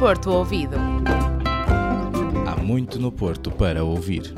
Porto 0.00 0.30
Ouvido. 0.30 0.76
Há 2.48 2.56
muito 2.56 2.98
no 2.98 3.12
Porto 3.12 3.50
para 3.50 3.84
ouvir. 3.84 4.32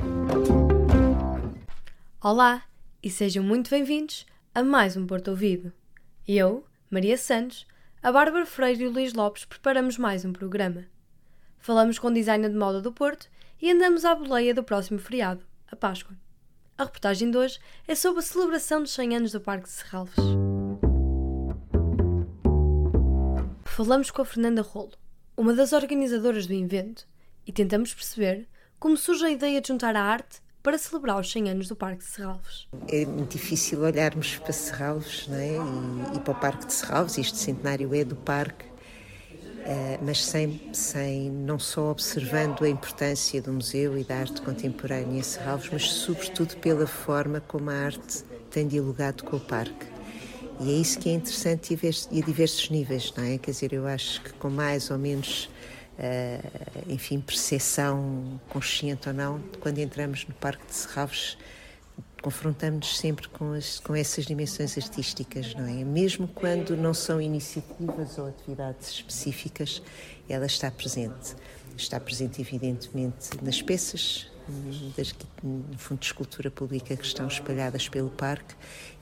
Olá 2.20 2.64
e 3.00 3.08
sejam 3.08 3.45
muito 3.45 3.70
bem-vindos 3.70 4.27
a 4.52 4.64
mais 4.64 4.96
um 4.96 5.06
Porto 5.06 5.29
Ouvido. 5.29 5.72
Eu, 6.27 6.66
Maria 6.90 7.16
Santos, 7.16 7.64
a 8.02 8.11
Bárbara 8.11 8.45
Freire 8.45 8.82
e 8.82 8.86
o 8.88 8.90
Luís 8.90 9.12
Lopes 9.14 9.45
preparamos 9.45 9.96
mais 9.96 10.25
um 10.25 10.32
programa. 10.32 10.84
Falamos 11.61 11.96
com 11.96 12.08
o 12.08 12.12
designer 12.12 12.50
de 12.50 12.58
moda 12.58 12.80
do 12.82 12.90
Porto 12.90 13.29
e 13.60 13.70
andamos 13.70 14.04
à 14.04 14.16
boleia 14.16 14.52
do 14.52 14.64
próximo 14.64 14.98
feriado, 14.98 15.44
a 15.70 15.76
Páscoa. 15.76 16.16
A 16.76 16.82
reportagem 16.82 17.30
de 17.30 17.38
hoje 17.38 17.60
é 17.86 17.94
sobre 17.94 18.18
a 18.18 18.22
celebração 18.22 18.82
dos 18.82 18.90
100 18.90 19.14
anos 19.16 19.30
do 19.30 19.40
Parque 19.40 19.68
de 19.68 19.74
Serralves. 19.74 20.16
Falamos 23.65 24.10
com 24.10 24.23
a 24.23 24.24
Fernanda 24.24 24.60
Rolo, 24.60 25.01
uma 25.42 25.52
das 25.52 25.73
organizadoras 25.73 26.46
do 26.46 26.55
evento, 26.55 27.05
e 27.45 27.51
tentamos 27.51 27.92
perceber 27.92 28.46
como 28.78 28.96
surge 28.96 29.24
a 29.24 29.30
ideia 29.30 29.60
de 29.60 29.66
juntar 29.66 29.96
a 29.96 30.01
arte 30.01 30.41
para 30.62 30.78
celebrar 30.78 31.18
os 31.18 31.32
100 31.32 31.51
anos 31.51 31.66
do 31.66 31.74
Parque 31.74 32.05
de 32.05 32.10
Serralves. 32.10 32.68
É 32.87 33.05
muito 33.05 33.32
difícil 33.32 33.80
olharmos 33.80 34.37
para 34.37 34.52
Serralves 34.52 35.27
não 35.27 35.37
é? 35.37 35.56
e, 36.15 36.16
e 36.16 36.20
para 36.20 36.30
o 36.30 36.34
Parque 36.37 36.66
de 36.66 36.73
Serralves, 36.73 37.18
este 37.18 37.37
centenário 37.38 37.92
é 37.92 38.05
do 38.05 38.15
parque, 38.15 38.66
uh, 38.66 39.98
mas 40.01 40.24
sem, 40.24 40.73
sem 40.73 41.28
não 41.28 41.59
só 41.59 41.90
observando 41.90 42.62
a 42.62 42.68
importância 42.68 43.43
do 43.43 43.52
museu 43.52 43.98
e 43.98 44.04
da 44.04 44.18
arte 44.18 44.40
contemporânea 44.43 45.18
em 45.18 45.23
Serralves, 45.24 45.70
mas 45.73 45.90
sobretudo 45.90 46.56
pela 46.59 46.87
forma 46.87 47.40
como 47.40 47.68
a 47.68 47.74
arte 47.74 48.23
tem 48.48 48.68
dialogado 48.68 49.24
com 49.24 49.38
o 49.38 49.40
parque. 49.40 49.91
E 50.61 50.70
é 50.70 50.74
isso 50.74 50.98
que 50.98 51.09
é 51.09 51.12
interessante 51.12 51.79
e 52.11 52.23
a 52.23 52.24
diversos 52.24 52.70
níveis, 52.70 53.12
não 53.16 53.24
é? 53.24 53.38
Quer 53.38 53.51
dizer, 53.51 53.73
eu 53.73 53.87
acho 53.87 54.23
que 54.23 54.33
com 54.34 54.48
mais 54.48 54.91
ou 54.91 54.98
menos 54.98 55.49
uh, 55.99 56.93
enfim, 56.93 57.21
percepção 57.21 58.40
consciente 58.49 59.09
ou 59.09 59.15
não, 59.15 59.41
quando 59.60 59.79
entramos 59.79 60.26
no 60.26 60.35
Parque 60.35 60.66
de 60.66 60.74
Serralves, 60.74 61.37
confrontamos-nos 62.23 62.99
sempre 62.99 63.29
com, 63.29 63.52
as, 63.52 63.80
com 63.80 63.95
essas 63.95 64.25
dimensões 64.25 64.78
artísticas, 64.78 65.54
não 65.54 65.66
é? 65.66 65.84
Mesmo 65.84 66.28
quando 66.28 66.76
não 66.76 66.94
são 66.94 67.21
iniciativas 67.21 68.16
ou 68.16 68.28
atividades 68.28 68.91
específicas, 68.91 69.82
ela 70.28 70.47
está 70.47 70.71
presente. 70.71 71.34
Está 71.76 71.98
presente, 71.98 72.41
evidentemente, 72.41 73.31
nas 73.43 73.60
peças, 73.60 74.31
das, 74.97 75.15
no 75.43 75.78
fundo 75.78 76.00
de 76.00 76.06
escultura 76.06 76.50
pública 76.50 76.97
que 76.97 77.04
estão 77.04 77.26
espalhadas 77.26 77.88
pelo 77.88 78.10
parque 78.10 78.54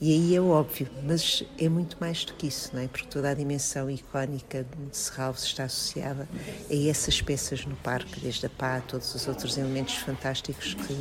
e 0.03 0.15
aí 0.15 0.35
é 0.35 0.41
óbvio, 0.41 0.89
mas 1.03 1.45
é 1.59 1.69
muito 1.69 1.99
mais 2.01 2.25
do 2.25 2.33
que 2.33 2.47
isso, 2.47 2.71
não 2.73 2.81
é? 2.81 2.89
Porque 2.89 3.07
toda 3.07 3.29
a 3.29 3.35
dimensão 3.35 3.91
icónica 3.91 4.65
de 4.65 4.97
Serralves 4.97 5.43
está 5.43 5.65
associada 5.65 6.27
a 6.71 6.89
essas 6.89 7.21
peças 7.21 7.67
no 7.67 7.77
parque, 7.77 8.19
desde 8.19 8.47
a 8.47 8.49
pá, 8.49 8.81
todos 8.81 9.15
os 9.15 9.29
outros 9.29 9.59
elementos 9.59 9.97
fantásticos 9.97 10.73
que, 10.73 10.87
que, 10.87 10.95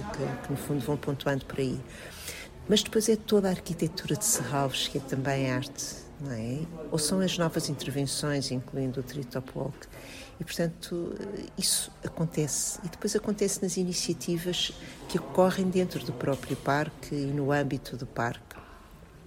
que 0.44 0.52
no 0.52 0.58
fundo 0.58 0.82
vão 0.82 0.98
pontuando 0.98 1.46
por 1.46 1.60
aí. 1.60 1.80
Mas 2.68 2.84
depois 2.84 3.08
é 3.08 3.16
toda 3.16 3.48
a 3.48 3.52
arquitetura 3.52 4.18
de 4.18 4.26
Serralves 4.26 4.90
que 4.90 4.98
é 4.98 5.02
também 5.02 5.50
arte, 5.50 5.96
não 6.20 6.34
é? 6.34 6.60
Ou 6.92 7.00
são 7.00 7.22
as 7.22 7.38
novas 7.38 7.70
intervenções, 7.70 8.52
incluindo 8.52 9.00
o 9.00 9.04
Treetop 9.04 9.50
Walk, 9.56 9.88
e, 10.40 10.44
portanto, 10.44 11.14
isso 11.58 11.92
acontece. 12.04 12.80
E 12.84 12.90
depois 12.90 13.16
acontece 13.16 13.62
nas 13.62 13.76
iniciativas 13.78 14.72
que 15.10 15.20
ocorrem 15.20 15.70
dentro 15.70 16.04
do 16.06 16.14
próprio 16.14 16.56
parque 16.56 17.14
e 17.14 17.26
no 17.26 17.52
âmbito 17.52 17.98
do 17.98 18.06
parque. 18.06 18.56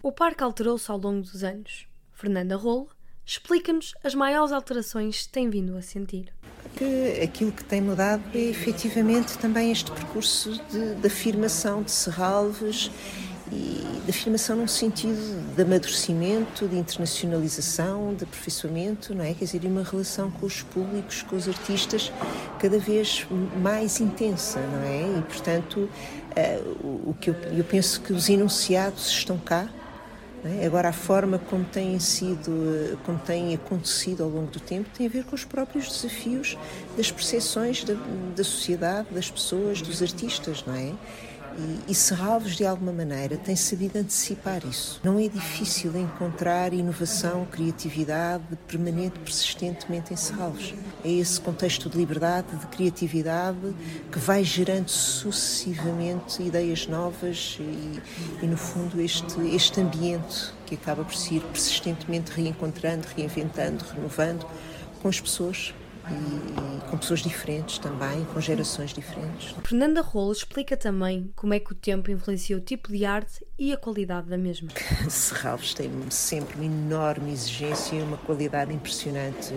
O 0.02 0.10
parque 0.10 0.42
alterou-se 0.42 0.90
ao 0.90 0.98
longo 0.98 1.20
dos 1.22 1.44
anos. 1.44 1.86
Fernanda 2.12 2.56
Rolo 2.56 2.88
explica-nos 3.24 3.94
as 4.02 4.14
maiores 4.14 4.52
alterações 4.52 5.26
que 5.26 5.32
tem 5.32 5.48
vindo 5.48 5.76
a 5.76 5.82
sentir. 5.82 6.32
Que 6.76 7.20
aquilo 7.22 7.52
que 7.52 7.64
tem 7.64 7.80
mudado 7.80 8.22
é 8.34 8.38
efetivamente 8.38 9.38
também 9.38 9.70
este 9.70 9.90
percurso 9.90 10.60
de, 10.70 10.94
de 10.94 11.06
afirmação 11.06 11.82
de 11.82 11.90
Serralves 11.90 12.90
e 13.52 14.02
de 14.04 14.10
afirmação 14.10 14.56
num 14.56 14.66
sentido 14.66 15.54
de 15.54 15.62
amadurecimento, 15.62 16.66
de 16.66 16.76
internacionalização, 16.76 18.14
de 18.14 18.24
aperfeiçoamento, 18.24 19.14
não 19.14 19.24
é? 19.24 19.34
Quer 19.34 19.44
dizer, 19.44 19.64
uma 19.66 19.82
relação 19.82 20.30
com 20.30 20.46
os 20.46 20.62
públicos, 20.62 21.22
com 21.22 21.36
os 21.36 21.46
artistas, 21.46 22.10
cada 22.58 22.78
vez 22.78 23.26
mais 23.60 24.00
intensa, 24.00 24.58
não 24.58 24.82
é? 24.82 25.18
E, 25.18 25.22
portanto, 25.22 25.76
uh, 25.80 27.10
o 27.10 27.14
que 27.20 27.30
eu, 27.30 27.34
eu 27.56 27.64
penso 27.64 28.00
que 28.00 28.12
os 28.12 28.28
enunciados 28.28 29.08
estão 29.08 29.36
cá, 29.38 29.68
é? 30.44 30.66
Agora, 30.66 30.88
a 30.88 30.92
forma 30.92 31.38
como 31.38 31.64
têm 31.64 32.00
sido, 32.00 32.98
como 33.04 33.16
têm 33.18 33.54
acontecido 33.54 34.24
ao 34.24 34.28
longo 34.28 34.50
do 34.50 34.58
tempo, 34.58 34.90
tem 34.92 35.06
a 35.06 35.08
ver 35.08 35.24
com 35.24 35.36
os 35.36 35.44
próprios 35.44 35.86
desafios 35.86 36.58
das 36.96 37.12
percepções 37.12 37.84
da, 37.84 37.94
da 38.34 38.42
sociedade, 38.42 39.06
das 39.12 39.30
pessoas, 39.30 39.80
dos 39.80 40.02
artistas, 40.02 40.64
não 40.66 40.74
é? 40.74 40.92
E, 41.58 41.92
e 41.92 41.94
Serralves, 41.94 42.56
de 42.56 42.64
alguma 42.64 42.92
maneira, 42.92 43.36
tem 43.36 43.56
sabido 43.56 43.98
antecipar 43.98 44.64
isso. 44.66 45.00
Não 45.02 45.18
é 45.18 45.28
difícil 45.28 45.96
encontrar 45.96 46.72
inovação, 46.72 47.46
criatividade 47.50 48.44
permanente, 48.66 49.18
persistentemente 49.18 50.12
em 50.12 50.16
Serralves. 50.16 50.74
É 51.04 51.10
esse 51.10 51.40
contexto 51.40 51.88
de 51.88 51.98
liberdade, 51.98 52.56
de 52.56 52.66
criatividade, 52.66 53.74
que 54.10 54.18
vai 54.18 54.44
gerando 54.44 54.88
sucessivamente 54.88 56.42
ideias 56.42 56.86
novas 56.86 57.58
e, 57.60 58.00
e 58.42 58.46
no 58.46 58.56
fundo, 58.56 59.00
este, 59.00 59.40
este 59.54 59.80
ambiente 59.80 60.52
que 60.66 60.74
acaba 60.74 61.04
por 61.04 61.14
se 61.14 61.34
ir 61.34 61.42
persistentemente 61.42 62.32
reencontrando, 62.32 63.06
reinventando, 63.14 63.84
renovando 63.94 64.46
com 65.00 65.08
as 65.08 65.20
pessoas 65.20 65.74
e, 66.10 66.90
com 66.90 66.98
pessoas 66.98 67.20
diferentes 67.20 67.78
também, 67.78 68.24
com 68.32 68.40
gerações 68.40 68.92
diferentes. 68.92 69.54
Fernanda 69.64 70.00
Rolo 70.00 70.32
explica 70.32 70.76
também 70.76 71.32
como 71.36 71.54
é 71.54 71.60
que 71.60 71.72
o 71.72 71.74
tempo 71.74 72.10
influencia 72.10 72.56
o 72.56 72.60
tipo 72.60 72.90
de 72.90 73.04
arte 73.04 73.46
e 73.58 73.72
a 73.72 73.76
qualidade 73.76 74.28
da 74.28 74.36
mesma. 74.36 74.68
Serralves 75.08 75.74
tem 75.74 75.90
sempre 76.10 76.56
uma 76.56 76.64
enorme 76.64 77.32
exigência 77.32 77.96
e 77.96 78.02
uma 78.02 78.16
qualidade 78.16 78.74
impressionante 78.74 79.54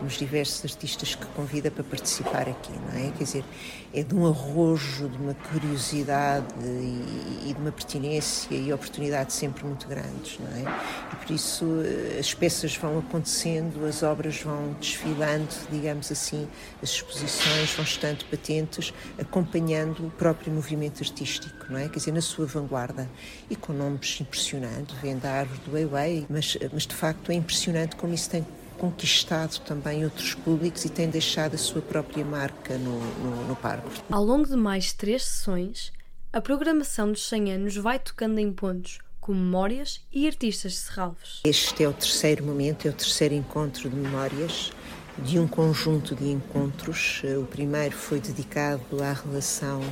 nos 0.00 0.14
diversos 0.14 0.64
artistas 0.64 1.14
que 1.14 1.26
convida 1.26 1.70
para 1.70 1.82
participar 1.82 2.48
aqui, 2.48 2.72
não 2.72 2.98
é? 2.98 3.10
Quer 3.12 3.24
dizer, 3.24 3.44
é 3.92 4.02
de 4.02 4.14
um 4.14 4.26
arrojo, 4.26 5.08
de 5.08 5.16
uma 5.16 5.34
curiosidade 5.34 6.46
e, 6.60 7.48
e 7.48 7.54
de 7.54 7.60
uma 7.60 7.72
pertinência 7.72 8.54
e 8.54 8.72
oportunidade 8.72 9.32
sempre 9.32 9.64
muito 9.64 9.88
grandes, 9.88 10.38
não 10.38 10.48
é? 10.48 10.64
E 11.12 11.16
por 11.16 11.34
isso 11.34 11.64
eh, 11.82 12.18
as 12.18 12.34
peças 12.34 12.76
vão 12.76 12.98
acontecendo, 12.98 13.86
as 13.86 14.02
obras 14.02 14.42
vão 14.42 14.74
desfilando, 14.78 15.48
digamos 15.70 16.12
assim, 16.12 16.46
as 16.82 16.90
exposições 16.90 17.72
vão 17.74 17.84
estando 17.84 18.24
patentes, 18.26 18.92
acompanhando 19.18 20.06
o 20.06 20.10
próprio 20.10 20.52
movimento 20.52 21.02
artístico, 21.02 21.66
não 21.70 21.78
é? 21.78 21.88
Quer 21.88 21.98
dizer, 21.98 22.12
na 22.12 22.20
sua 22.20 22.46
vanguarda 22.46 23.08
e 23.48 23.56
com 23.56 23.72
nomes 23.72 24.20
impressionantes, 24.20 24.94
vem 25.00 25.18
da 25.18 25.30
árvore 25.30 25.60
do 25.64 25.72
Weiwei, 25.72 26.26
mas, 26.28 26.58
mas 26.72 26.86
de 26.86 26.94
facto 26.94 27.32
é 27.32 27.34
impressionante 27.34 27.96
como 27.96 28.12
isso 28.12 28.28
tem 28.28 28.44
conquistado 28.78 29.58
também 29.60 30.04
outros 30.04 30.34
públicos 30.34 30.84
e 30.84 30.88
tem 30.88 31.10
deixado 31.10 31.54
a 31.54 31.58
sua 31.58 31.82
própria 31.82 32.24
marca 32.24 32.78
no, 32.78 32.98
no, 32.98 33.48
no 33.48 33.56
parque. 33.56 34.00
Ao 34.10 34.24
longo 34.24 34.46
de 34.46 34.56
mais 34.56 34.92
três 34.92 35.24
sessões, 35.24 35.92
a 36.32 36.40
programação 36.40 37.10
dos 37.10 37.28
100 37.28 37.52
anos 37.52 37.76
vai 37.76 37.98
tocando 37.98 38.38
em 38.38 38.52
pontos 38.52 38.98
como 39.20 39.40
memórias 39.40 40.00
e 40.12 40.26
artistas 40.26 40.72
de 40.72 40.78
Serralves. 40.78 41.40
Este 41.44 41.84
é 41.84 41.88
o 41.88 41.92
terceiro 41.92 42.44
momento, 42.44 42.86
é 42.86 42.90
o 42.90 42.94
terceiro 42.94 43.34
encontro 43.34 43.90
de 43.90 43.96
memórias 43.96 44.72
de 45.18 45.38
um 45.38 45.46
conjunto 45.46 46.14
de 46.14 46.30
encontros. 46.30 47.22
O 47.38 47.44
primeiro 47.44 47.94
foi 47.94 48.20
dedicado 48.20 49.02
à 49.02 49.12
relação 49.12 49.82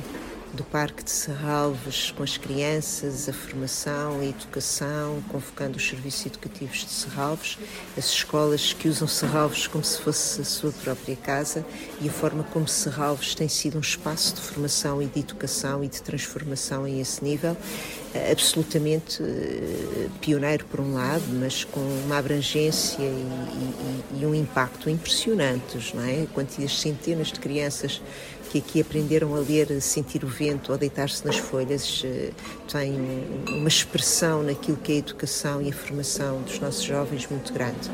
do 0.57 0.63
Parque 0.63 1.03
de 1.03 1.11
Serralves 1.11 2.11
com 2.17 2.23
as 2.23 2.35
crianças, 2.35 3.29
a 3.29 3.33
formação, 3.33 4.19
a 4.19 4.25
educação, 4.25 5.23
convocando 5.29 5.77
os 5.77 5.87
serviços 5.87 6.25
educativos 6.25 6.83
de 6.83 6.89
Serralves, 6.89 7.59
as 7.95 8.05
escolas 8.05 8.73
que 8.73 8.89
usam 8.89 9.07
Serralves 9.07 9.67
como 9.67 9.83
se 9.83 10.01
fosse 10.01 10.41
a 10.41 10.43
sua 10.43 10.71
própria 10.71 11.15
casa 11.15 11.63
e 12.01 12.09
a 12.09 12.11
forma 12.11 12.43
como 12.45 12.67
Serralves 12.67 13.35
tem 13.35 13.47
sido 13.47 13.77
um 13.77 13.81
espaço 13.81 14.33
de 14.33 14.41
formação 14.41 14.99
e 14.99 15.05
de 15.05 15.19
educação 15.19 15.83
e 15.83 15.87
de 15.87 16.01
transformação 16.01 16.85
a 16.85 16.89
esse 16.89 17.23
nível, 17.23 17.55
eh, 18.15 18.31
absolutamente 18.31 19.21
eh, 19.21 20.07
pioneiro 20.19 20.65
por 20.65 20.79
um 20.79 20.95
lado, 20.95 21.23
mas 21.33 21.65
com 21.65 21.79
uma 21.79 22.17
abrangência 22.17 23.03
e, 23.03 23.05
e, 23.05 24.21
e 24.21 24.25
um 24.25 24.33
impacto 24.33 24.89
impressionantes, 24.89 25.93
não 25.93 26.03
é? 26.03 26.25
Quantias 26.33 26.79
centenas 26.79 27.27
de 27.27 27.39
crianças 27.39 28.01
que 28.61 28.69
aqui 28.69 28.81
aprenderam 28.81 29.35
a 29.35 29.39
ler, 29.39 29.81
sentir 29.81 30.23
o 30.23 30.27
vento 30.27 30.71
ou 30.71 30.77
deitar-se 30.77 31.25
nas 31.25 31.37
folhas, 31.37 32.01
eh, 32.05 32.31
tem 32.71 32.95
uma 33.49 33.67
expressão 33.67 34.43
naquilo 34.43 34.77
que 34.77 34.93
é 34.93 34.95
a 34.95 34.97
educação 34.99 35.61
e 35.61 35.69
a 35.69 35.73
formação 35.73 36.41
dos 36.41 36.59
nossos 36.59 36.83
jovens 36.83 37.27
muito 37.29 37.53
grande. 37.53 37.89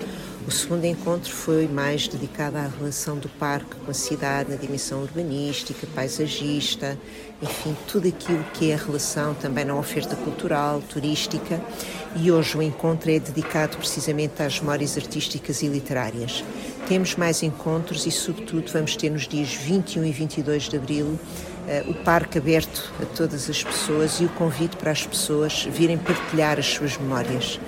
O 0.46 0.52
segundo 0.52 0.84
encontro 0.84 1.32
foi 1.32 1.70
mais 1.70 2.06
dedicado 2.06 2.58
à 2.58 2.68
relação 2.68 3.18
do 3.18 3.30
parque 3.30 3.78
com 3.78 3.90
a 3.90 3.94
cidade, 3.94 4.52
na 4.52 4.58
dimensão 4.58 5.02
urbanística, 5.02 5.88
paisagista, 5.96 6.98
enfim, 7.42 7.74
tudo 7.88 8.10
aquilo 8.10 8.44
que 8.54 8.70
é 8.70 8.74
a 8.74 8.78
relação 8.78 9.34
também 9.34 9.64
na 9.64 9.74
oferta 9.74 10.18
cultural, 10.18 10.82
turística. 10.82 11.62
E 12.18 12.30
hoje 12.30 12.58
o 12.58 12.62
encontro 12.62 13.10
é 13.10 13.20
dedicado 13.20 13.78
precisamente 13.78 14.44
às 14.44 14.60
memórias 14.60 14.98
artísticas 14.98 15.62
e 15.62 15.68
literárias. 15.68 16.44
Temos 16.90 17.16
mais 17.16 17.42
encontros 17.42 18.06
e, 18.06 18.12
sobretudo, 18.12 18.70
vamos 18.70 18.98
ter 18.98 19.10
nos 19.10 19.26
dias 19.26 19.54
21 19.54 20.04
e 20.04 20.12
22 20.12 20.64
de 20.64 20.76
abril 20.76 21.18
o 21.88 21.94
parque 22.04 22.38
aberto 22.38 22.94
a 23.02 23.06
todas 23.06 23.50
as 23.50 23.64
pessoas 23.64 24.20
e 24.20 24.26
o 24.26 24.30
convite 24.30 24.76
para 24.78 24.92
as 24.92 25.06
pessoas 25.06 25.64
virem 25.64 25.98
partilhar 25.98 26.60
as 26.60 26.66
suas 26.66 26.98
memórias. 26.98 27.60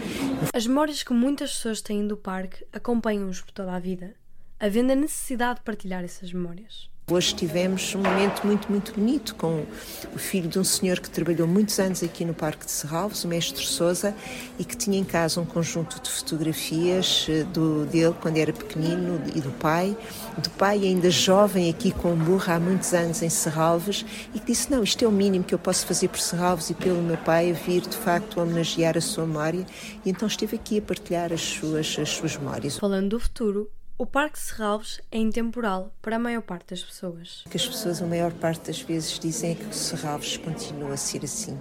As 0.54 0.68
memórias 0.68 1.04
que 1.04 1.14
muitas 1.14 1.52
pessoas 1.52 1.82
têm 1.82 2.08
do 2.08 2.18
parque 2.18 2.66
acompanham-os 2.74 3.42
por 3.42 3.52
toda 3.52 3.74
a 3.74 3.80
vida, 3.80 4.14
havendo 4.60 4.92
a 4.92 4.96
necessidade 4.96 5.60
de 5.60 5.66
partilhar 5.66 6.04
essas 6.04 6.32
memórias. 6.32 6.90
Hoje 7.12 7.36
tivemos 7.36 7.94
um 7.94 8.00
momento 8.00 8.48
muito, 8.48 8.72
muito 8.72 8.94
bonito 8.96 9.36
com 9.36 9.64
o 10.12 10.18
filho 10.18 10.50
de 10.50 10.58
um 10.58 10.64
senhor 10.64 11.00
que 11.00 11.08
trabalhou 11.08 11.48
muitos 11.48 11.78
anos 11.78 12.02
aqui 12.02 12.26
no 12.26 12.34
Parque 12.34 12.66
de 12.66 12.72
Serralves, 12.72 13.24
o 13.24 13.28
mestre 13.28 13.64
Souza, 13.64 14.16
e 14.58 14.66
que 14.66 14.76
tinha 14.76 14.98
em 14.98 15.04
casa 15.04 15.40
um 15.40 15.46
conjunto 15.46 16.02
de 16.02 16.10
fotografias 16.10 17.28
eh, 17.30 17.44
do, 17.44 17.86
dele 17.86 18.16
quando 18.20 18.38
era 18.38 18.52
pequenino 18.52 19.22
e 19.36 19.40
do 19.40 19.52
pai, 19.52 19.96
do 20.40 20.50
pai 20.50 20.80
ainda 20.80 21.12
jovem 21.12 21.70
aqui 21.70 21.92
com 21.92 22.12
o 22.12 22.16
burro 22.16 22.52
há 22.52 22.60
muitos 22.60 22.92
anos 22.92 23.22
em 23.22 23.30
Serralves, 23.30 24.04
e 24.34 24.40
que 24.40 24.48
disse, 24.48 24.72
não, 24.72 24.84
isto 24.84 25.06
é 25.06 25.08
o 25.08 25.12
mínimo 25.12 25.46
que 25.46 25.54
eu 25.54 25.60
posso 25.60 25.86
fazer 25.86 26.08
por 26.08 26.20
Serralves 26.20 26.72
e 26.72 26.74
pelo 26.74 27.04
meu 27.04 27.18
pai, 27.18 27.54
vir 27.54 27.82
de 27.82 27.98
facto 27.98 28.42
homenagear 28.42 28.98
a 28.98 29.02
sua 29.02 29.28
memória, 29.28 29.64
e 30.04 30.10
então 30.10 30.28
esteve 30.28 30.56
aqui 30.56 30.80
a 30.80 30.82
partilhar 30.82 31.32
as 31.32 31.42
suas, 31.42 31.98
as 32.00 32.10
suas 32.10 32.36
memórias. 32.36 32.80
Falando 32.80 33.10
do 33.10 33.20
futuro, 33.20 33.70
o 33.98 34.06
Parque 34.06 34.38
Serralves 34.38 35.00
é 35.10 35.18
intemporal 35.18 35.94
para 36.02 36.18
a 36.18 36.20
maior 36.20 36.42
parte 36.42 36.72
das 36.72 36.84
pessoas. 36.84 37.44
O 37.46 37.50
que 37.50 37.56
as 37.56 37.66
pessoas, 37.66 38.02
a 38.02 38.06
maior 38.06 38.34
parte 38.34 38.68
das 38.68 38.82
vezes, 38.82 39.18
dizem 39.18 39.52
é 39.54 39.56
que 39.56 39.66
o 39.66 39.74
Serralves 39.74 40.36
continua 40.36 40.94
a 40.94 40.98
ser 40.98 41.24
assim. 41.24 41.58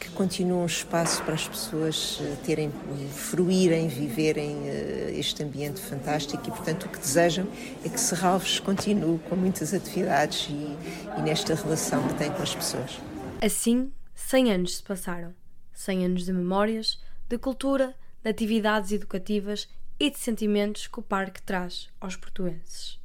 Que 0.00 0.10
continua 0.10 0.58
um 0.58 0.66
espaço 0.66 1.22
para 1.22 1.34
as 1.34 1.46
pessoas 1.46 2.18
eh, 2.20 2.36
terem, 2.44 2.72
fruírem, 3.12 3.86
viverem 3.86 4.68
eh, 4.68 5.12
este 5.14 5.44
ambiente 5.44 5.80
fantástico 5.80 6.42
e, 6.44 6.50
portanto, 6.50 6.86
o 6.86 6.88
que 6.88 6.98
desejam 6.98 7.46
é 7.84 7.88
que 7.88 8.00
Serralves 8.00 8.58
continue 8.58 9.20
com 9.28 9.36
muitas 9.36 9.72
atividades 9.72 10.48
e, 10.50 10.76
e 11.18 11.22
nesta 11.22 11.54
relação 11.54 12.02
que 12.08 12.14
tem 12.14 12.32
com 12.32 12.42
as 12.42 12.54
pessoas. 12.54 12.98
Assim, 13.40 13.92
100 14.14 14.52
anos 14.52 14.76
se 14.78 14.82
passaram. 14.82 15.32
100 15.72 16.04
anos 16.04 16.24
de 16.24 16.32
memórias, 16.32 16.98
de 17.28 17.38
cultura, 17.38 17.94
de 18.24 18.30
atividades 18.30 18.90
educativas 18.90 19.68
e 20.00 20.10
de 20.10 20.18
sentimentos 20.18 20.86
que 20.86 20.98
o 20.98 21.02
parque 21.02 21.42
traz 21.42 21.90
aos 22.00 22.16
portuenses. 22.16 22.98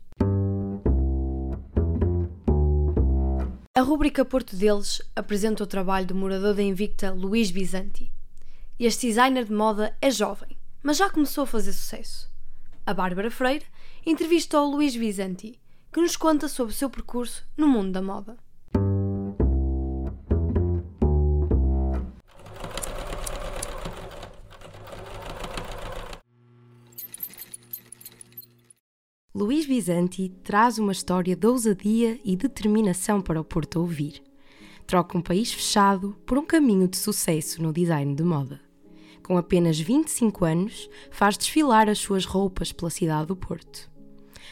A 3.77 3.81
rúbrica 3.81 4.23
Porto 4.23 4.55
Deles 4.55 5.01
apresenta 5.13 5.61
o 5.61 5.67
trabalho 5.67 6.07
do 6.07 6.15
morador 6.15 6.55
da 6.55 6.63
Invicta 6.63 7.11
Luís 7.11 7.51
Bizanti. 7.51 8.09
Este 8.79 9.07
designer 9.07 9.43
de 9.43 9.51
moda 9.51 9.93
é 10.01 10.09
jovem, 10.09 10.57
mas 10.81 10.95
já 10.95 11.09
começou 11.09 11.43
a 11.43 11.47
fazer 11.47 11.73
sucesso. 11.73 12.31
A 12.85 12.93
Bárbara 12.93 13.29
Freire 13.29 13.65
entrevistou 14.05 14.65
o 14.65 14.71
Luís 14.71 14.95
Bizanti, 14.95 15.59
que 15.91 15.99
nos 15.99 16.15
conta 16.15 16.47
sobre 16.47 16.71
o 16.73 16.75
seu 16.75 16.89
percurso 16.89 17.45
no 17.57 17.67
mundo 17.67 17.91
da 17.91 18.01
moda. 18.01 18.37
Luís 29.35 29.65
Bizanti 29.65 30.29
traz 30.45 30.77
uma 30.77 30.93
história 30.93 31.35
de 31.35 31.45
ousadia 31.45 32.17
e 32.23 32.37
determinação 32.37 33.19
para 33.19 33.41
o 33.41 33.43
Porto 33.43 33.81
ouvir. 33.81 34.23
Troca 34.87 35.17
um 35.17 35.21
país 35.21 35.51
fechado 35.51 36.15
por 36.25 36.37
um 36.37 36.45
caminho 36.45 36.87
de 36.87 36.95
sucesso 36.95 37.61
no 37.61 37.73
design 37.73 38.15
de 38.15 38.23
moda. 38.23 38.61
Com 39.21 39.37
apenas 39.37 39.77
25 39.77 40.45
anos, 40.45 40.89
faz 41.11 41.37
desfilar 41.37 41.89
as 41.89 41.99
suas 41.99 42.23
roupas 42.23 42.71
pela 42.71 42.89
cidade 42.89 43.27
do 43.27 43.35
Porto. 43.35 43.91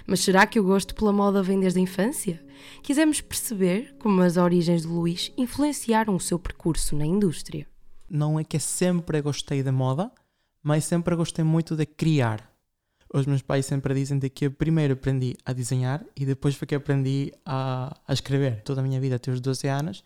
Mas 0.05 0.19
será 0.19 0.45
que 0.45 0.59
o 0.59 0.63
gosto 0.65 0.93
pela 0.93 1.13
moda 1.13 1.41
vem 1.41 1.61
desde 1.61 1.79
a 1.79 1.81
infância? 1.81 2.45
Quisemos 2.81 3.21
perceber 3.21 3.95
como 3.99 4.21
as 4.21 4.35
origens 4.35 4.81
de 4.81 4.89
Luís 4.89 5.31
influenciaram 5.37 6.13
o 6.13 6.19
seu 6.19 6.37
percurso 6.37 6.93
na 6.93 7.05
indústria. 7.05 7.65
Não 8.09 8.37
é 8.37 8.43
que 8.43 8.59
sempre 8.59 9.21
gostei 9.21 9.63
da 9.63 9.71
moda, 9.71 10.11
mas 10.61 10.83
sempre 10.83 11.15
gostei 11.15 11.45
muito 11.45 11.73
de 11.73 11.85
criar 11.85 12.52
os 13.13 13.27
meus 13.27 13.43
pais 13.43 13.65
sempre 13.65 13.93
dizem 13.93 14.17
de 14.17 14.29
que 14.29 14.47
eu 14.47 14.51
primeiro 14.51 14.93
aprendi 14.93 15.37
a 15.45 15.53
desenhar 15.53 16.03
e 16.15 16.25
depois 16.25 16.55
foi 16.55 16.67
que 16.67 16.73
aprendi 16.73 17.31
a, 17.45 17.95
a 18.07 18.11
escrever. 18.11 18.61
Toda 18.63 18.81
a 18.81 18.83
minha 18.83 18.99
vida, 18.99 19.17
até 19.17 19.31
os 19.31 19.39
12 19.39 19.67
anos, 19.67 20.03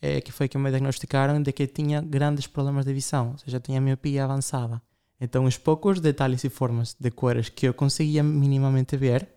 é 0.00 0.22
que 0.22 0.32
foi 0.32 0.48
que 0.48 0.56
me 0.56 0.70
diagnosticaram 0.70 1.42
de 1.42 1.52
que 1.52 1.64
eu 1.64 1.66
tinha 1.66 2.00
grandes 2.00 2.46
problemas 2.46 2.86
de 2.86 2.94
visão, 2.94 3.32
ou 3.32 3.38
seja, 3.38 3.60
tinha 3.60 3.80
miopia 3.80 4.24
avançada. 4.24 4.80
Então, 5.20 5.44
os 5.44 5.58
poucos 5.58 6.00
detalhes 6.00 6.44
e 6.44 6.48
formas 6.48 6.96
de 6.98 7.10
cores 7.10 7.50
que 7.50 7.66
eu 7.68 7.74
conseguia 7.74 8.22
minimamente 8.22 8.96
ver, 8.96 9.28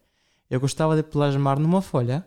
eu 0.50 0.60
gostava 0.60 0.96
de 0.96 1.04
plasmar 1.04 1.60
numa 1.60 1.82
folha 1.82 2.26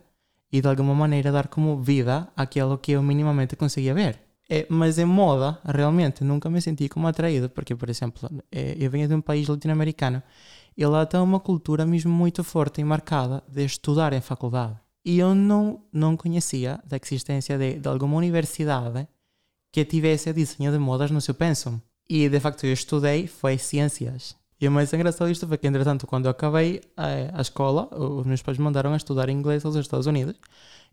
e 0.52 0.60
de 0.60 0.68
alguma 0.68 0.94
maneira 0.94 1.32
dar 1.32 1.48
como 1.48 1.80
vida 1.80 2.28
aquilo 2.36 2.76
que 2.76 2.92
eu 2.92 3.02
minimamente 3.02 3.56
conseguia 3.56 3.94
ver. 3.94 4.20
É, 4.48 4.66
mas 4.68 4.98
em 4.98 5.06
moda, 5.06 5.58
realmente, 5.64 6.22
nunca 6.22 6.50
me 6.50 6.60
senti 6.60 6.86
como 6.88 7.06
atraído, 7.06 7.48
porque, 7.48 7.74
por 7.74 7.88
exemplo, 7.88 8.28
é, 8.50 8.76
eu 8.78 8.90
venho 8.90 9.08
de 9.08 9.14
um 9.14 9.20
país 9.22 9.48
latino-americano 9.48 10.22
e 10.76 10.86
lá 10.86 11.04
tem 11.06 11.20
uma 11.20 11.40
cultura 11.40 11.84
mesmo 11.84 12.12
muito 12.12 12.42
forte 12.42 12.80
e 12.80 12.84
marcada 12.84 13.42
de 13.48 13.64
estudar 13.64 14.12
em 14.12 14.20
faculdade. 14.20 14.76
E 15.04 15.18
eu 15.18 15.34
não, 15.34 15.82
não 15.92 16.16
conhecia 16.16 16.80
da 16.84 16.96
existência 16.96 17.58
de, 17.58 17.78
de 17.78 17.88
alguma 17.88 18.16
universidade 18.16 19.06
que 19.72 19.84
tivesse 19.84 20.32
desenho 20.32 20.70
de 20.70 20.78
modas 20.78 21.10
no 21.10 21.20
seu 21.20 21.34
pensum. 21.34 21.80
E 22.08 22.28
de 22.28 22.40
facto 22.40 22.64
eu 22.64 22.72
estudei 22.72 23.26
foi 23.26 23.58
ciências. 23.58 24.36
E 24.60 24.68
o 24.68 24.70
mais 24.70 24.92
engraçado 24.92 25.28
disto 25.28 25.48
foi 25.48 25.58
que, 25.58 25.66
entretanto, 25.66 26.06
quando 26.06 26.26
eu 26.26 26.30
acabei 26.30 26.80
a, 26.96 27.08
eh, 27.08 27.30
a 27.34 27.40
escola, 27.40 27.88
os 27.92 28.24
meus 28.24 28.42
pais 28.42 28.58
mandaram 28.58 28.92
a 28.92 28.96
estudar 28.96 29.28
inglês 29.28 29.64
aos 29.64 29.74
Estados 29.74 30.06
Unidos. 30.06 30.36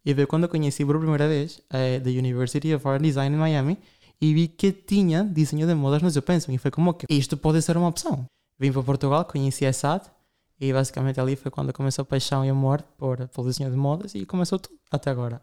E 0.03 0.15
foi 0.15 0.25
quando 0.25 0.43
eu 0.43 0.49
conheci 0.49 0.83
por 0.83 0.97
primeira 0.97 1.27
vez 1.27 1.61
a 1.69 1.77
eh, 1.77 1.99
the 1.99 2.09
University 2.09 2.73
of 2.73 2.87
Art 2.87 2.99
Design 2.99 3.35
em 3.35 3.39
Miami 3.39 3.77
e 4.19 4.33
vi 4.33 4.47
que 4.47 4.71
tinha 4.71 5.23
desenho 5.23 5.67
de 5.67 5.75
modas 5.75 6.01
no 6.01 6.09
seu 6.09 6.23
pensum. 6.23 6.51
E 6.51 6.57
foi 6.57 6.71
como 6.71 6.95
que 6.95 7.05
isto 7.09 7.37
pode 7.37 7.61
ser 7.61 7.77
uma 7.77 7.89
opção. 7.89 8.25
Vim 8.59 8.73
para 8.73 8.83
Portugal, 8.83 9.23
conheci 9.23 9.65
a 9.65 9.71
SAD 9.71 10.11
e 10.59 10.73
basicamente 10.73 11.17
ali 11.19 11.37
foi 11.37 11.49
quando 11.49 11.71
começou 11.71 12.03
a 12.03 12.05
paixão 12.05 12.43
e 12.43 12.49
amor 12.49 12.81
por, 12.97 13.25
pelo 13.29 13.47
desenho 13.47 13.71
de 13.71 13.77
modas 13.77 14.13
e 14.13 14.25
começou 14.25 14.59
tudo 14.59 14.77
até 14.91 15.09
agora. 15.09 15.41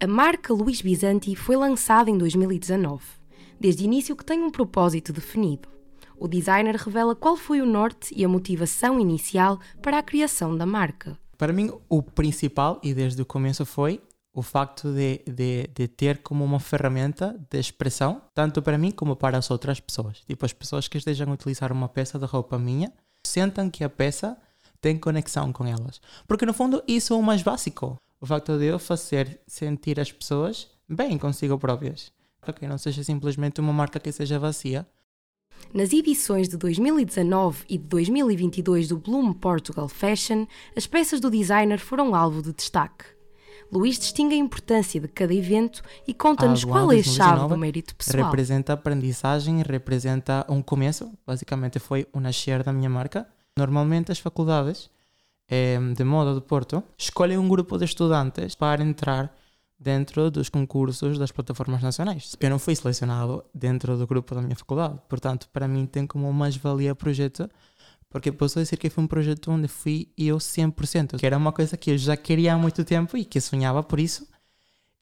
A 0.00 0.06
marca 0.08 0.52
Luís 0.52 0.82
Bizanti 0.82 1.36
foi 1.36 1.54
lançada 1.54 2.10
em 2.10 2.18
2019. 2.18 3.04
Desde 3.60 3.84
o 3.84 3.86
início 3.86 4.16
que 4.16 4.24
tem 4.24 4.42
um 4.42 4.50
propósito 4.50 5.12
definido. 5.12 5.68
O 6.18 6.26
designer 6.26 6.74
revela 6.74 7.14
qual 7.14 7.36
foi 7.36 7.60
o 7.60 7.66
norte 7.66 8.12
e 8.16 8.24
a 8.24 8.28
motivação 8.28 8.98
inicial 8.98 9.60
para 9.80 9.98
a 9.98 10.02
criação 10.02 10.56
da 10.56 10.66
marca. 10.66 11.16
Para 11.38 11.52
mim, 11.52 11.70
o 11.88 12.02
principal, 12.02 12.80
e 12.82 12.92
desde 12.92 13.22
o 13.22 13.26
começo, 13.26 13.64
foi 13.64 14.00
o 14.36 14.42
facto 14.42 14.92
de, 14.92 15.22
de, 15.26 15.66
de, 15.74 15.88
ter 15.88 16.18
como 16.18 16.44
uma 16.44 16.60
ferramenta 16.60 17.34
de 17.50 17.58
expressão, 17.58 18.20
tanto 18.34 18.60
para 18.60 18.76
mim 18.76 18.90
como 18.90 19.16
para 19.16 19.38
as 19.38 19.50
outras 19.50 19.80
pessoas. 19.80 20.20
Tipo, 20.26 20.44
as 20.44 20.52
pessoas 20.52 20.86
que 20.86 20.98
estejam 20.98 21.30
a 21.30 21.32
utilizar 21.32 21.72
uma 21.72 21.88
peça 21.88 22.18
de 22.18 22.26
roupa 22.26 22.58
minha, 22.58 22.92
sentam 23.24 23.70
que 23.70 23.82
a 23.82 23.88
peça 23.88 24.36
tem 24.78 24.98
conexão 24.98 25.50
com 25.54 25.64
elas. 25.64 26.02
Porque 26.28 26.44
no 26.44 26.52
fundo 26.52 26.82
isso 26.86 27.14
é 27.14 27.16
o 27.16 27.22
mais 27.22 27.42
básico. 27.42 27.98
O 28.20 28.26
facto 28.26 28.58
de 28.58 28.66
eu 28.66 28.78
fazer 28.78 29.40
sentir 29.46 29.98
as 29.98 30.12
pessoas 30.12 30.68
bem 30.86 31.16
consigo 31.16 31.58
próprias. 31.58 32.12
Para 32.38 32.52
que 32.52 32.68
não 32.68 32.76
seja 32.76 33.02
simplesmente 33.02 33.58
uma 33.58 33.72
marca 33.72 33.98
que 33.98 34.12
seja 34.12 34.38
vazia. 34.38 34.86
Nas 35.72 35.94
edições 35.94 36.46
de 36.46 36.58
2019 36.58 37.64
e 37.70 37.78
de 37.78 37.86
2022 37.86 38.88
do 38.88 38.98
Bloom 38.98 39.32
Portugal 39.32 39.88
Fashion, 39.88 40.46
as 40.76 40.86
peças 40.86 41.20
do 41.20 41.30
designer 41.30 41.78
foram 41.78 42.14
alvo 42.14 42.42
de 42.42 42.52
destaque. 42.52 43.15
Luís 43.72 43.98
distingue 43.98 44.34
a 44.34 44.38
importância 44.38 45.00
de 45.00 45.08
cada 45.08 45.34
evento 45.34 45.82
e 46.06 46.14
conta-nos 46.14 46.64
qual 46.64 46.92
é 46.92 46.98
a 46.98 47.02
chave 47.02 47.48
do 47.48 47.56
mérito 47.56 47.94
pessoal. 47.94 48.24
Representa 48.24 48.72
aprendizagem, 48.72 49.62
representa 49.62 50.46
um 50.48 50.62
começo, 50.62 51.10
basicamente 51.26 51.78
foi 51.78 52.06
o 52.12 52.20
nascer 52.20 52.62
da 52.62 52.72
minha 52.72 52.88
marca. 52.88 53.26
Normalmente 53.56 54.12
as 54.12 54.18
faculdades 54.18 54.90
eh, 55.48 55.78
de 55.96 56.04
moda 56.04 56.34
do 56.34 56.42
Porto 56.42 56.82
escolhem 56.96 57.38
um 57.38 57.48
grupo 57.48 57.78
de 57.78 57.84
estudantes 57.84 58.54
para 58.54 58.82
entrar 58.82 59.34
dentro 59.78 60.30
dos 60.30 60.48
concursos 60.48 61.18
das 61.18 61.30
plataformas 61.30 61.82
nacionais. 61.82 62.34
Eu 62.40 62.50
não 62.50 62.58
fui 62.58 62.74
selecionado 62.74 63.44
dentro 63.54 63.96
do 63.96 64.06
grupo 64.06 64.34
da 64.34 64.40
minha 64.40 64.56
faculdade, 64.56 64.98
portanto, 65.08 65.48
para 65.52 65.68
mim 65.68 65.86
tem 65.86 66.06
como 66.06 66.32
mais-valia 66.32 66.94
projeto 66.94 67.48
porque 68.16 68.32
posso 68.32 68.58
dizer 68.58 68.78
que 68.78 68.88
foi 68.88 69.04
um 69.04 69.06
projeto 69.06 69.50
onde 69.50 69.68
fui 69.68 70.08
eu 70.16 70.38
100%, 70.38 71.18
que 71.18 71.26
era 71.26 71.36
uma 71.36 71.52
coisa 71.52 71.76
que 71.76 71.90
eu 71.90 71.98
já 71.98 72.16
queria 72.16 72.54
há 72.54 72.56
muito 72.56 72.82
tempo 72.82 73.14
e 73.14 73.26
que 73.26 73.38
sonhava 73.38 73.82
por 73.82 74.00
isso. 74.00 74.26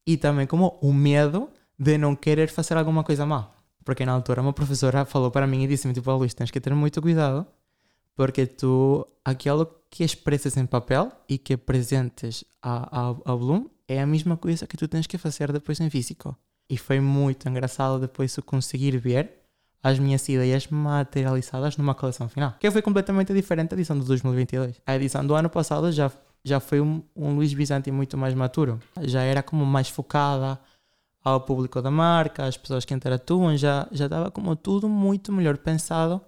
E 0.04 0.16
também 0.16 0.48
como 0.48 0.76
o 0.82 0.92
medo 0.92 1.48
de 1.78 1.96
não 1.96 2.16
querer 2.16 2.48
fazer 2.48 2.76
alguma 2.76 3.04
coisa 3.04 3.24
mal. 3.24 3.54
Porque 3.84 4.04
na 4.04 4.10
altura 4.10 4.42
uma 4.42 4.52
professora 4.52 5.04
falou 5.04 5.30
para 5.30 5.46
mim 5.46 5.62
e 5.62 5.68
disse-me, 5.68 5.94
tipo, 5.94 6.10
oh, 6.10 6.16
Luís, 6.16 6.34
tens 6.34 6.50
que 6.50 6.58
ter 6.58 6.74
muito 6.74 7.00
cuidado, 7.00 7.46
Porque 8.16 8.46
tu, 8.46 9.06
aquilo 9.24 9.64
que 9.88 10.02
expressas 10.02 10.56
em 10.56 10.66
papel 10.66 11.12
e 11.28 11.38
que 11.38 11.54
apresentes 11.54 12.44
ao 12.60 13.22
aluno 13.24 13.70
é 13.86 14.02
a 14.02 14.06
mesma 14.08 14.36
coisa 14.36 14.66
que 14.66 14.76
tu 14.76 14.88
tens 14.88 15.06
que 15.06 15.18
fazer 15.18 15.52
depois 15.52 15.78
em 15.78 15.88
físico. 15.88 16.36
E 16.68 16.76
foi 16.76 16.98
muito 16.98 17.48
engraçado 17.48 18.00
depois 18.00 18.36
eu 18.36 18.42
conseguir 18.42 18.98
ver 18.98 19.43
as 19.84 19.98
minhas 19.98 20.26
ideias 20.26 20.66
materializadas 20.68 21.76
numa 21.76 21.94
coleção 21.94 22.26
final. 22.26 22.54
Que 22.58 22.70
foi 22.70 22.80
completamente 22.80 23.34
diferente 23.34 23.68
da 23.68 23.76
edição 23.76 23.98
de 23.98 24.06
2022. 24.06 24.80
A 24.86 24.96
edição 24.96 25.26
do 25.26 25.34
ano 25.34 25.50
passado 25.50 25.92
já, 25.92 26.10
já 26.42 26.58
foi 26.58 26.80
um, 26.80 27.02
um 27.14 27.34
Luís 27.34 27.52
Bizanti 27.52 27.90
muito 27.90 28.16
mais 28.16 28.32
maturo. 28.32 28.80
Já 29.02 29.20
era 29.20 29.42
como 29.42 29.66
mais 29.66 29.90
focada 29.90 30.58
ao 31.22 31.42
público 31.42 31.82
da 31.82 31.90
marca, 31.90 32.46
às 32.46 32.56
pessoas 32.56 32.86
que 32.86 32.94
interatuam, 32.94 33.54
já, 33.58 33.86
já 33.92 34.06
estava 34.06 34.30
como 34.30 34.56
tudo 34.56 34.88
muito 34.88 35.30
melhor 35.30 35.58
pensado. 35.58 36.18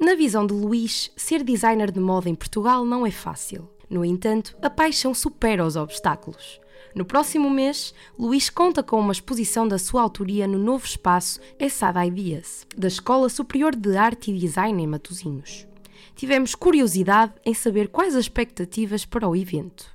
Na 0.00 0.14
visão 0.14 0.46
de 0.46 0.54
Luís, 0.54 1.10
ser 1.14 1.44
designer 1.44 1.90
de 1.90 2.00
moda 2.00 2.30
em 2.30 2.34
Portugal 2.34 2.86
não 2.86 3.06
é 3.06 3.10
fácil. 3.10 3.68
No 3.90 4.02
entanto, 4.02 4.56
a 4.62 4.70
paixão 4.70 5.12
supera 5.12 5.64
os 5.64 5.76
obstáculos. 5.76 6.58
No 6.94 7.04
próximo 7.04 7.50
mês, 7.50 7.92
Luís 8.16 8.48
conta 8.48 8.80
com 8.80 9.00
uma 9.00 9.12
exposição 9.12 9.66
da 9.66 9.78
sua 9.78 10.00
autoria 10.00 10.46
no 10.46 10.58
novo 10.58 10.86
espaço 10.86 11.40
Essada 11.58 12.06
Ideas, 12.06 12.64
da 12.76 12.86
Escola 12.86 13.28
Superior 13.28 13.74
de 13.74 13.96
Arte 13.96 14.30
e 14.30 14.38
Design 14.38 14.80
em 14.80 14.86
Matosinhos. 14.86 15.66
Tivemos 16.14 16.54
curiosidade 16.54 17.32
em 17.44 17.52
saber 17.52 17.88
quais 17.88 18.14
as 18.14 18.26
expectativas 18.26 19.04
para 19.04 19.28
o 19.28 19.34
evento. 19.34 19.92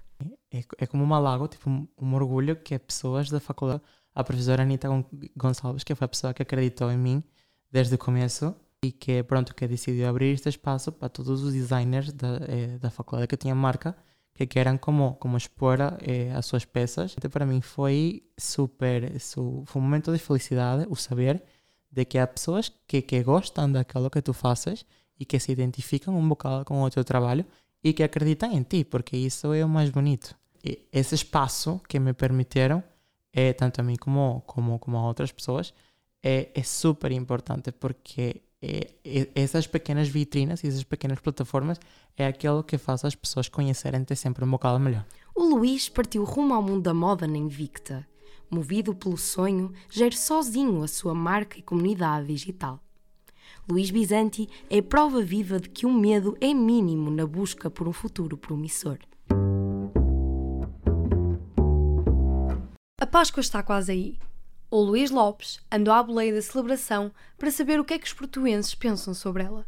É, 0.51 0.62
é 0.77 0.86
como 0.86 1.01
uma 1.01 1.18
lago, 1.18 1.48
tipo 1.48 1.70
um, 1.70 1.88
um 1.98 2.13
orgulho 2.15 2.58
que 2.58 2.75
é 2.75 2.79
pessoas 2.79 3.29
da 3.29 3.39
faculdade. 3.39 3.82
A 4.13 4.22
professora 4.22 4.63
Anita 4.63 4.89
Gonçalves, 5.38 5.86
que 5.86 5.96
foi 5.96 6.06
a 6.06 6.10
pessoa 6.10 6.34
que 6.34 6.41
acreditou 6.41 6.91
em 6.91 6.98
mim 6.98 7.24
desde 7.72 7.96
o 7.96 7.98
começo 7.98 8.53
e 8.84 8.91
que 8.91 9.24
pronto 9.24 9.56
que 9.56 9.65
decidiu 9.68 10.10
abrir 10.10 10.34
este 10.34 10.50
espaço 10.50 10.91
para 10.91 11.08
todos 11.08 11.44
os 11.44 11.53
designers 11.53 12.12
da, 12.12 12.39
eh, 12.48 12.77
da 12.77 12.89
faculdade 12.89 13.27
que 13.27 13.38
tinha 13.38 13.56
marca 13.56 13.96
que 14.39 14.48
queiram 14.48 14.77
como, 14.77 15.15
como 15.15 15.36
expor 15.36 15.79
eh, 16.01 16.31
as 16.34 16.46
suas 16.46 16.63
peças. 16.63 17.13
Então, 17.17 17.29
para 17.29 17.46
mim 17.46 17.60
foi 17.60 18.24
super, 18.38 19.19
su, 19.19 19.63
foi 19.65 19.81
um 19.81 19.84
momento 19.84 20.13
de 20.13 20.17
felicidade 20.17 20.88
o 20.89 20.96
saber 20.96 21.43
de 21.91 22.05
que 22.05 22.17
há 22.17 22.25
pessoas 22.25 22.72
que, 22.88 23.01
que 23.01 23.22
gostam 23.22 23.69
daquilo 23.69 24.10
que 24.10 24.22
tu 24.22 24.31
fazes 24.31 24.86
e 25.19 25.25
que 25.25 25.38
se 25.39 25.51
identificam 25.51 26.17
um 26.17 26.29
bocado 26.29 26.63
com 26.63 26.81
o 26.81 26.89
teu 26.89 27.03
trabalho 27.03 27.46
e 27.84 27.91
que 27.91 28.01
acreditam 28.01 28.50
em 28.53 28.63
ti, 28.63 28.86
porque 28.86 29.17
isso 29.17 29.53
é 29.53 29.65
o 29.65 29.67
mais 29.67 29.89
bonito. 29.89 30.34
E 30.63 30.88
esse 30.89 31.15
espaço 31.15 31.81
que 31.89 32.00
me 32.00 32.13
permitiram, 32.13 32.81
é, 33.34 33.51
tanto 33.51 33.81
a 33.81 33.84
mim 33.84 33.98
como, 33.98 34.41
como, 34.48 34.79
como 34.79 34.96
a 34.96 35.05
outras 35.05 35.34
pessoas, 35.34 35.74
é, 36.24 36.50
é 36.55 36.63
super 36.63 37.12
importante 37.12 37.74
porque 37.74 38.41
é, 38.62 38.92
é, 39.06 39.30
essas 39.36 39.68
pequenas 39.68 40.10
vitrinas 40.10 40.63
e 40.63 40.68
essas 40.68 40.84
pequenas 40.84 41.20
plataformas 41.20 41.80
é 42.18 42.28
aquilo 42.28 42.63
que 42.63 42.78
faz 42.78 43.06
as 43.06 43.16
pessoas 43.16 43.48
conhecerem-te 43.48 44.16
sempre 44.16 44.44
um 44.44 44.51
bocado 44.51 44.80
melhor. 44.80 45.06
O 45.34 45.44
Luís 45.44 45.88
partiu 45.88 46.24
rumo 46.24 46.54
ao 46.54 46.62
mundo 46.62 46.82
da 46.82 46.94
moda 46.94 47.25
na 47.25 47.38
Invicta. 47.38 48.06
Movido 48.51 48.96
pelo 48.96 49.18
sonho, 49.18 49.72
gera 49.89 50.16
sozinho 50.16 50.82
a 50.84 50.88
sua 50.88 51.13
marca 51.13 51.58
e 51.58 51.62
comunidade 51.62 52.28
digital. 52.28 52.84
Luís 53.70 53.92
Bizanti 53.92 54.50
é 54.70 54.82
prova 54.82 55.22
viva 55.22 55.60
de 55.60 55.70
que 55.70 55.86
o 55.86 55.94
medo 55.94 56.36
é 56.42 56.54
mínimo 56.54 57.12
na 57.12 57.25
busca 57.25 57.70
por 57.70 57.88
um 57.88 57.94
futuro 57.94 58.36
promissor. 58.36 58.98
A 63.00 63.06
Páscoa 63.06 63.42
está 63.42 63.63
quase 63.63 63.92
aí 63.92 64.20
o 64.71 64.81
Luís 64.81 65.09
Lopes 65.09 65.59
andou 65.71 65.93
à 65.93 66.03
boleia 66.03 66.33
da 66.33 66.41
celebração 66.41 67.11
para 67.38 67.49
saber 67.49 67.79
o 67.79 67.83
que 67.83 67.95
é 67.95 67.99
que 67.99 68.05
os 68.05 68.13
portuenses 68.13 68.75
pensam 68.75 69.13
sobre 69.13 69.43
ela. 69.43 69.65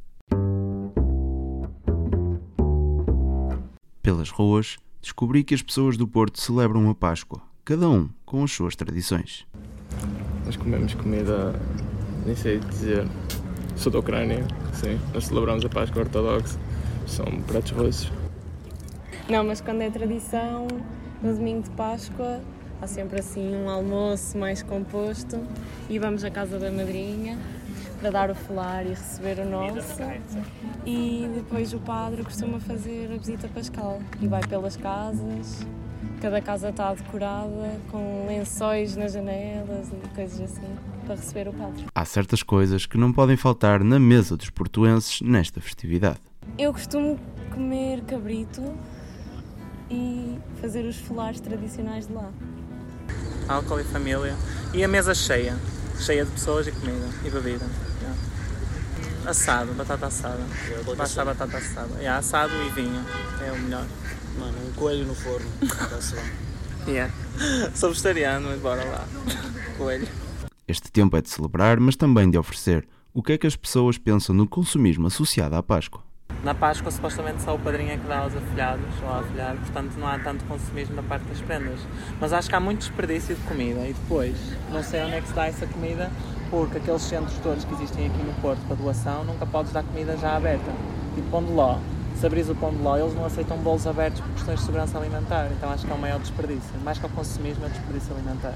Pelas 4.01 4.29
ruas, 4.29 4.77
descobri 5.01 5.43
que 5.43 5.55
as 5.55 5.61
pessoas 5.61 5.97
do 5.97 6.07
Porto 6.07 6.39
celebram 6.39 6.89
a 6.89 6.95
Páscoa, 6.95 7.41
cada 7.65 7.89
um 7.89 8.09
com 8.25 8.43
as 8.43 8.51
suas 8.51 8.75
tradições. 8.75 9.45
Nós 10.45 10.55
comemos 10.55 10.93
comida, 10.93 11.53
nem 12.25 12.35
sei 12.35 12.59
dizer, 12.59 13.07
sou 13.75 13.91
da 13.91 13.99
Ucrânia, 13.99 14.45
sim. 14.73 14.99
Nós 15.13 15.25
celebramos 15.25 15.65
a 15.65 15.69
Páscoa 15.69 16.03
Ortodoxa, 16.03 16.59
são 17.07 17.25
pratos 17.47 17.71
russos. 17.71 18.11
Não, 19.29 19.43
mas 19.43 19.61
quando 19.61 19.81
é 19.81 19.89
tradição, 19.89 20.67
no 21.21 21.33
domingo 21.33 21.63
de 21.63 21.69
Páscoa, 21.71 22.41
Há 22.81 22.87
sempre 22.87 23.19
assim 23.19 23.55
um 23.55 23.69
almoço 23.69 24.35
mais 24.39 24.63
composto 24.63 25.39
e 25.87 25.99
vamos 25.99 26.23
à 26.23 26.31
casa 26.31 26.57
da 26.57 26.71
madrinha 26.71 27.37
para 27.99 28.09
dar 28.09 28.31
o 28.31 28.35
falar 28.35 28.83
e 28.87 28.89
receber 28.89 29.37
o 29.37 29.45
nosso. 29.45 30.01
E 30.83 31.29
depois 31.35 31.73
o 31.73 31.79
padre 31.79 32.23
costuma 32.23 32.59
fazer 32.59 33.11
a 33.13 33.17
visita 33.17 33.47
pascal 33.49 34.01
e 34.19 34.27
vai 34.27 34.41
pelas 34.47 34.75
casas. 34.75 35.63
Cada 36.19 36.41
casa 36.41 36.69
está 36.69 36.91
decorada 36.91 37.79
com 37.91 38.25
lençóis 38.27 38.95
nas 38.95 39.13
janelas 39.13 39.89
e 39.91 40.15
coisas 40.15 40.41
assim 40.41 40.75
para 41.05 41.13
receber 41.13 41.49
o 41.49 41.53
padre. 41.53 41.85
Há 41.93 42.03
certas 42.03 42.41
coisas 42.41 42.87
que 42.87 42.97
não 42.97 43.13
podem 43.13 43.37
faltar 43.37 43.83
na 43.83 43.99
mesa 43.99 44.35
dos 44.35 44.49
portuenses 44.49 45.21
nesta 45.21 45.61
festividade. 45.61 46.19
Eu 46.57 46.73
costumo 46.73 47.19
comer 47.53 48.01
cabrito 48.01 48.63
e 49.91 50.39
fazer 50.59 50.83
os 50.85 50.97
folares 50.97 51.39
tradicionais 51.39 52.07
de 52.07 52.13
lá 52.13 52.31
álcool 53.47 53.79
e 53.79 53.83
família. 53.83 54.35
E 54.73 54.83
a 54.83 54.87
mesa 54.87 55.13
cheia, 55.13 55.57
cheia 55.99 56.25
de 56.25 56.31
pessoas 56.31 56.67
e 56.67 56.71
comida 56.71 57.07
e 57.25 57.29
bebida. 57.29 57.65
Yeah. 58.01 58.19
Assado, 59.25 59.73
batata 59.73 60.07
assada. 60.07 60.43
Basta 60.97 61.21
a 61.21 61.25
batata 61.25 61.57
assada. 61.57 61.93
Yeah, 61.97 62.17
assado 62.17 62.53
e 62.63 62.69
vinho, 62.69 63.05
é 63.45 63.51
o 63.51 63.57
melhor. 63.59 63.85
Mano, 64.39 64.57
um 64.67 64.71
coelho 64.73 65.05
no 65.05 65.15
forno, 65.15 65.47
está-se 65.61 66.15
bem. 66.15 66.31
Yeah. 66.87 67.13
Sou 67.75 67.89
vegetariano, 67.89 68.49
mas 68.49 68.59
bora 68.59 68.83
lá. 68.83 69.07
Coelho. 69.77 70.07
Este 70.67 70.91
tempo 70.91 71.17
é 71.17 71.21
de 71.21 71.29
celebrar, 71.29 71.79
mas 71.79 71.95
também 71.95 72.29
de 72.29 72.37
oferecer. 72.37 72.87
O 73.13 73.21
que 73.21 73.33
é 73.33 73.37
que 73.37 73.45
as 73.45 73.57
pessoas 73.57 73.97
pensam 73.97 74.33
no 74.33 74.47
consumismo 74.47 75.07
associado 75.07 75.55
à 75.55 75.61
Páscoa? 75.61 76.01
Na 76.43 76.55
Páscoa, 76.55 76.89
supostamente, 76.89 77.43
só 77.43 77.53
o 77.53 77.59
padrinho 77.59 77.91
é 77.91 77.97
que 77.97 78.07
dá 78.07 78.19
aos 78.19 78.35
afilhados 78.35 78.83
ou 79.03 79.13
afilhado, 79.13 79.59
portanto, 79.59 79.93
não 79.95 80.07
há 80.07 80.17
tanto 80.17 80.43
consumismo 80.45 80.95
da 80.95 81.03
parte 81.03 81.23
das 81.25 81.39
prendas. 81.39 81.79
Mas 82.19 82.33
acho 82.33 82.49
que 82.49 82.55
há 82.55 82.59
muito 82.59 82.79
desperdício 82.79 83.35
de 83.35 83.41
comida 83.43 83.81
e 83.87 83.93
depois, 83.93 84.35
não 84.71 84.81
sei 84.81 85.03
onde 85.03 85.13
é 85.13 85.21
que 85.21 85.27
se 85.27 85.33
dá 85.35 85.45
essa 85.45 85.67
comida, 85.67 86.09
porque 86.49 86.79
aqueles 86.79 87.03
centros 87.03 87.37
todos 87.43 87.63
que 87.63 87.73
existem 87.75 88.07
aqui 88.07 88.23
no 88.23 88.33
Porto 88.41 88.59
para 88.65 88.75
doação, 88.75 89.23
nunca 89.23 89.45
podes 89.45 89.71
dar 89.71 89.83
comida 89.83 90.17
já 90.17 90.35
aberta. 90.35 90.71
Tipo 91.13 91.29
pão 91.29 91.43
de 91.43 91.51
ló. 91.51 91.77
Se 92.15 92.25
abris 92.25 92.49
o 92.49 92.55
pão 92.55 92.71
de 92.71 92.81
ló, 92.81 92.97
eles 92.97 93.13
não 93.13 93.25
aceitam 93.25 93.57
bolos 93.57 93.85
abertos 93.85 94.19
por 94.21 94.31
questões 94.31 94.59
de 94.59 94.65
segurança 94.65 94.97
alimentar. 94.97 95.47
Então 95.51 95.69
acho 95.69 95.85
que 95.85 95.91
é 95.91 95.95
o 95.95 95.99
maior 95.99 96.19
desperdício. 96.19 96.71
Mais 96.83 96.97
que 96.97 97.05
o 97.05 97.09
consumismo, 97.09 97.65
é 97.65 97.67
o 97.67 97.69
desperdício 97.69 98.15
alimentar. 98.15 98.55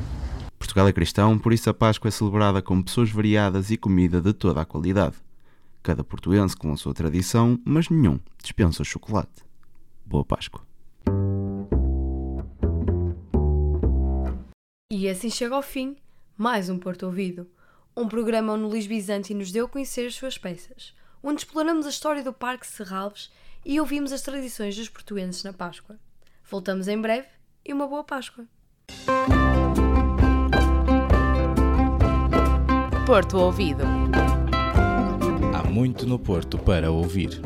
Portugal 0.58 0.88
é 0.88 0.92
cristão, 0.92 1.38
por 1.38 1.54
isso 1.54 1.70
a 1.70 1.74
Páscoa 1.74 2.08
é 2.08 2.12
celebrada 2.12 2.64
com 2.64 2.82
pessoas 2.82 3.12
variadas 3.12 3.70
e 3.70 3.78
comida 3.78 4.20
de 4.20 4.34
toda 4.34 4.62
a 4.62 4.66
qualidade 4.66 5.25
cada 5.86 6.04
portuense 6.04 6.58
com 6.58 6.74
a 6.74 6.78
sua 6.78 6.96
tradição, 6.96 7.60
mas 7.64 7.90
nenhum 7.90 8.20
dispensa 8.42 8.82
o 8.82 8.86
chocolate. 8.86 9.44
Boa 10.04 10.26
Páscoa. 10.26 10.66
E 14.92 15.08
assim 15.08 15.30
chega 15.30 15.54
ao 15.54 15.62
fim 15.62 15.96
mais 16.36 16.70
um 16.70 16.80
Porto 16.80 17.06
Ouvido, 17.06 17.48
um 17.96 18.08
programa 18.08 18.54
onde 18.54 18.64
Luís 18.64 18.88
Bizanti 18.88 19.36
nos 19.36 19.52
deu 19.52 19.66
a 19.66 19.70
conhecer 19.70 20.08
as 20.08 20.16
suas 20.16 20.40
peças, 20.40 20.96
onde 21.22 21.42
exploramos 21.42 21.86
a 21.86 21.90
história 21.90 22.24
do 22.24 22.34
Parque 22.34 22.66
Serralves 22.66 23.32
e 23.64 23.80
ouvimos 23.80 24.12
as 24.12 24.24
tradições 24.24 24.76
dos 24.76 24.90
portuenses 24.90 25.44
na 25.44 25.54
Páscoa. 25.54 26.00
Voltamos 26.50 26.88
em 26.88 27.00
breve 27.00 27.28
e 27.64 27.72
uma 27.72 27.86
boa 27.86 28.04
Páscoa. 28.04 28.46
Porto 33.06 33.38
Ouvido 33.38 33.84
muito 35.76 36.06
no 36.08 36.18
Porto 36.18 36.58
para 36.58 36.90
ouvir. 36.90 37.42